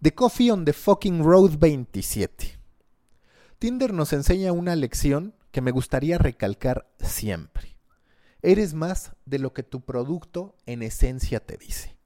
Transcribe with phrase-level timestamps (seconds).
[0.00, 2.56] The Coffee on the Fucking Road 27.
[3.58, 7.76] Tinder nos enseña una lección que me gustaría recalcar siempre.
[8.40, 11.96] Eres más de lo que tu producto en esencia te dice.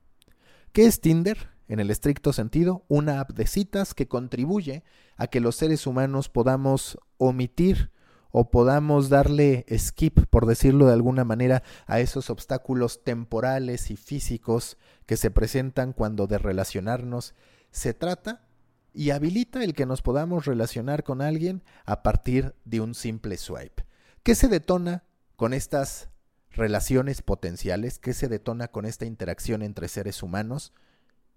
[0.72, 1.50] ¿Qué es Tinder?
[1.68, 4.84] En el estricto sentido, una app de citas que contribuye
[5.18, 7.90] a que los seres humanos podamos omitir
[8.30, 14.78] o podamos darle skip, por decirlo de alguna manera, a esos obstáculos temporales y físicos
[15.04, 17.34] que se presentan cuando de relacionarnos
[17.72, 18.46] se trata
[18.94, 23.84] y habilita el que nos podamos relacionar con alguien a partir de un simple swipe.
[24.22, 25.04] ¿Qué se detona
[25.36, 26.10] con estas
[26.50, 27.98] relaciones potenciales?
[27.98, 30.72] ¿Qué se detona con esta interacción entre seres humanos?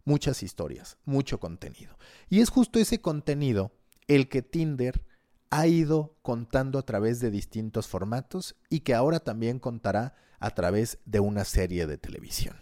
[0.03, 1.97] Muchas historias, mucho contenido.
[2.29, 3.71] Y es justo ese contenido
[4.07, 5.01] el que Tinder
[5.49, 10.99] ha ido contando a través de distintos formatos y que ahora también contará a través
[11.05, 12.57] de una serie de televisión.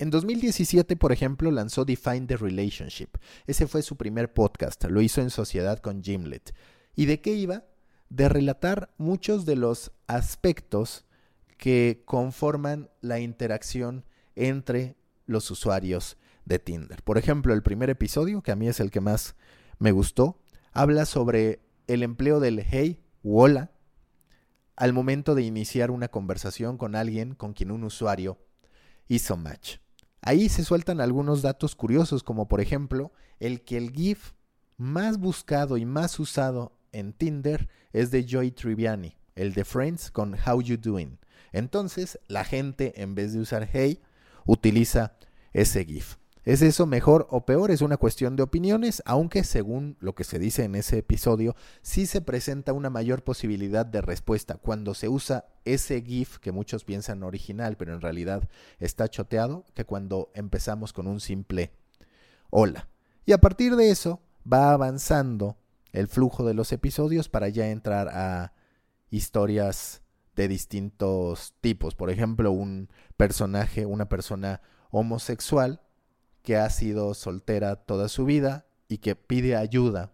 [0.00, 3.18] En 2017, por ejemplo, lanzó Define the Relationship.
[3.46, 6.54] Ese fue su primer podcast, lo hizo en sociedad con Gimlet.
[6.96, 7.64] ¿Y de qué iba?
[8.08, 11.04] De relatar muchos de los aspectos
[11.58, 14.06] que conforman la interacción
[14.36, 17.02] entre los usuarios de Tinder.
[17.02, 19.36] Por ejemplo, el primer episodio, que a mí es el que más
[19.78, 20.40] me gustó,
[20.72, 23.70] habla sobre el empleo del hey u hola
[24.76, 28.38] al momento de iniciar una conversación con alguien con quien un usuario
[29.08, 29.76] hizo match.
[30.22, 34.32] Ahí se sueltan algunos datos curiosos, como por ejemplo el que el GIF
[34.76, 40.34] más buscado y más usado en Tinder es de Joy Triviani, el de Friends con
[40.34, 41.18] How You Doing.
[41.52, 44.02] Entonces, la gente en vez de usar Hey,
[44.46, 45.16] utiliza
[45.52, 46.19] ese GIF.
[46.44, 47.70] ¿Es eso mejor o peor?
[47.70, 52.06] Es una cuestión de opiniones, aunque según lo que se dice en ese episodio, sí
[52.06, 57.22] se presenta una mayor posibilidad de respuesta cuando se usa ese GIF que muchos piensan
[57.24, 61.72] original, pero en realidad está choteado, que cuando empezamos con un simple
[62.48, 62.88] hola.
[63.26, 65.58] Y a partir de eso va avanzando
[65.92, 68.54] el flujo de los episodios para ya entrar a
[69.10, 70.02] historias
[70.36, 71.94] de distintos tipos.
[71.94, 75.82] Por ejemplo, un personaje, una persona homosexual,
[76.50, 80.10] que ha sido soltera toda su vida y que pide ayuda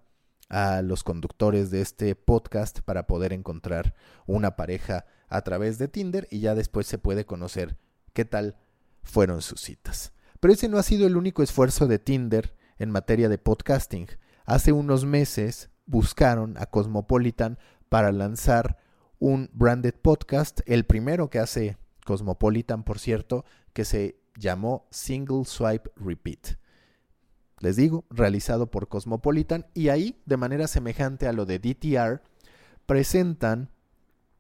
[0.51, 3.95] a los conductores de este podcast para poder encontrar
[4.27, 7.79] una pareja a través de Tinder y ya después se puede conocer
[8.13, 8.59] qué tal
[9.03, 10.13] fueron sus citas.
[10.39, 14.07] Pero ese no ha sido el único esfuerzo de Tinder en materia de podcasting.
[14.45, 17.59] Hace unos meses buscaron a Cosmopolitan
[17.89, 18.77] para lanzar
[19.19, 25.91] un branded podcast, el primero que hace Cosmopolitan, por cierto, que se llamó Single Swipe
[25.97, 26.59] Repeat.
[27.61, 32.23] Les digo, realizado por Cosmopolitan y ahí, de manera semejante a lo de DTR,
[32.85, 33.71] presentan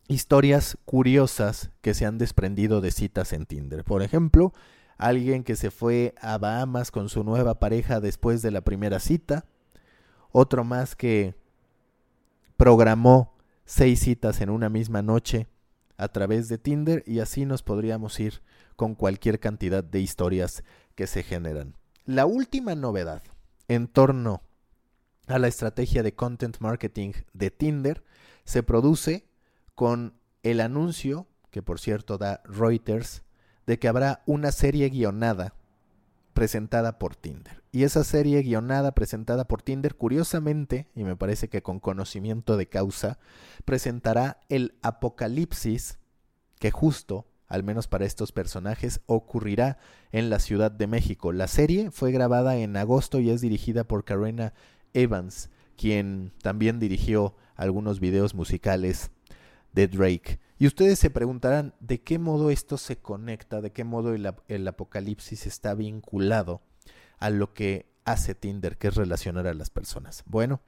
[0.08, 3.84] historias curiosas que se han desprendido de citas en Tinder.
[3.84, 4.52] Por ejemplo,
[4.98, 9.46] alguien que se fue a Bahamas con su nueva pareja después de la primera cita,
[10.30, 11.34] otro más que
[12.56, 15.48] programó seis citas en una misma noche
[15.96, 18.42] a través de Tinder y así nos podríamos ir
[18.76, 20.64] con cualquier cantidad de historias
[20.94, 21.76] que se generan.
[22.04, 23.22] La última novedad
[23.68, 24.42] en torno
[25.26, 28.04] a la estrategia de content marketing de Tinder
[28.44, 29.26] se produce
[29.74, 33.22] con el anuncio, que por cierto da Reuters,
[33.66, 35.54] de que habrá una serie guionada
[36.32, 37.62] presentada por Tinder.
[37.76, 42.70] Y esa serie guionada presentada por Tinder, curiosamente, y me parece que con conocimiento de
[42.70, 43.18] causa,
[43.66, 45.98] presentará el apocalipsis
[46.58, 49.76] que justo al menos para estos personajes, ocurrirá
[50.10, 51.32] en la Ciudad de México.
[51.32, 54.54] La serie fue grabada en agosto y es dirigida por Karena
[54.94, 59.10] Evans, quien también dirigió algunos videos musicales
[59.74, 60.40] de Drake.
[60.58, 64.66] Y ustedes se preguntarán de qué modo esto se conecta, de qué modo el, el
[64.66, 66.62] apocalipsis está vinculado
[67.18, 70.22] a lo que hace Tinder, que es relacionar a las personas.
[70.26, 70.60] Bueno,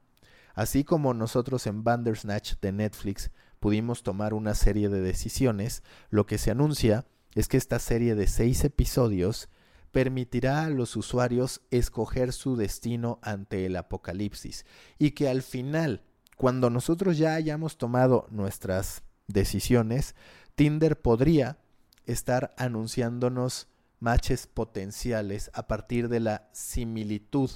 [0.55, 3.31] así como nosotros en Bandersnatch de Netflix
[3.61, 8.27] pudimos tomar una serie de decisiones, lo que se anuncia es que esta serie de
[8.27, 9.49] seis episodios
[9.93, 14.67] permitirá a los usuarios escoger su destino ante el apocalipsis
[14.99, 16.03] y que al final,
[16.37, 20.15] cuando nosotros ya hayamos tomado nuestras decisiones,
[20.55, 21.59] Tinder podría
[22.07, 23.69] estar anunciándonos
[24.01, 27.51] matches potenciales a partir de la similitud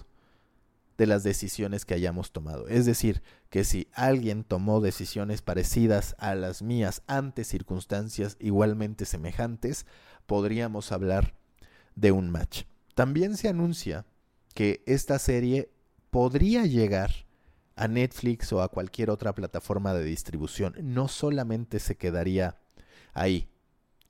[0.99, 2.69] de las decisiones que hayamos tomado.
[2.69, 9.87] Es decir, que si alguien tomó decisiones parecidas a las mías ante circunstancias igualmente semejantes,
[10.27, 11.35] podríamos hablar
[11.95, 12.65] de un match.
[12.95, 14.07] También se anuncia
[14.55, 15.73] que esta serie
[16.11, 17.11] podría llegar
[17.75, 20.75] a Netflix o a cualquier otra plataforma de distribución.
[20.83, 22.59] No solamente se quedaría
[23.15, 23.49] ahí.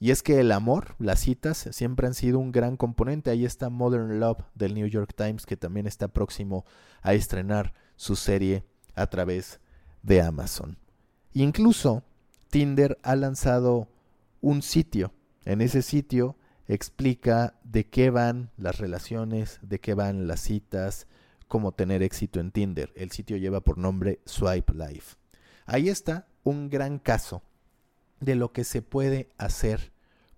[0.03, 3.31] Y es que el amor, las citas, siempre han sido un gran componente.
[3.31, 6.65] Ahí está Modern Love del New York Times, que también está próximo
[7.03, 8.65] a estrenar su serie
[8.97, 9.61] a través
[10.03, 10.77] de Amazon.
[11.35, 12.03] Incluso
[12.51, 13.87] Tinder ha lanzado
[14.41, 15.13] un sitio.
[15.45, 21.07] En ese sitio explica de qué van las relaciones, de qué van las citas,
[21.47, 22.93] cómo tener éxito en Tinder.
[22.97, 25.15] El sitio lleva por nombre Swipe Life.
[25.65, 27.45] Ahí está un gran caso
[28.19, 29.92] de lo que se puede hacer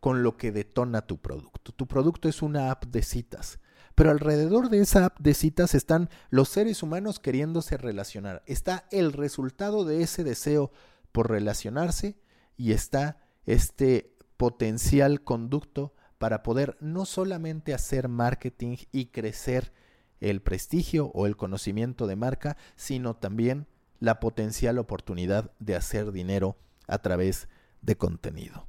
[0.05, 1.73] con lo que detona tu producto.
[1.73, 3.59] Tu producto es una app de citas,
[3.95, 8.43] pero alrededor de esa app de citas están los seres humanos queriéndose relacionar.
[8.45, 10.71] Está el resultado de ese deseo
[11.11, 12.19] por relacionarse
[12.59, 13.17] y está
[13.47, 19.73] este potencial conducto para poder no solamente hacer marketing y crecer
[20.21, 23.69] el prestigio o el conocimiento de marca, sino también
[24.01, 26.59] la potencial oportunidad de hacer dinero
[26.89, 27.49] a través
[27.81, 28.69] de contenido.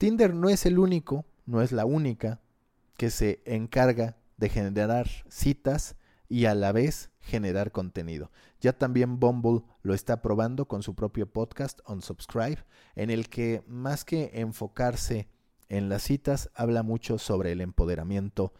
[0.00, 2.40] Tinder no es el único, no es la única
[2.96, 5.94] que se encarga de generar citas
[6.26, 8.30] y a la vez generar contenido.
[8.62, 12.64] Ya también Bumble lo está probando con su propio podcast On Subscribe,
[12.94, 15.28] en el que más que enfocarse
[15.68, 18.54] en las citas, habla mucho sobre el empoderamiento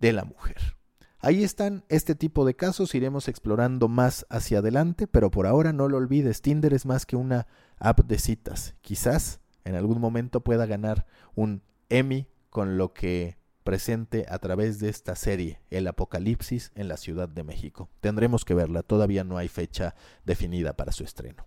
[0.00, 0.76] de la mujer.
[1.20, 5.88] Ahí están este tipo de casos, iremos explorando más hacia adelante, pero por ahora no
[5.88, 7.46] lo olvides, Tinder es más que una
[7.78, 8.74] app de citas.
[8.80, 14.90] Quizás en algún momento pueda ganar un Emmy con lo que presente a través de
[14.90, 17.88] esta serie, El Apocalipsis en la Ciudad de México.
[18.00, 19.94] Tendremos que verla, todavía no hay fecha
[20.24, 21.46] definida para su estreno.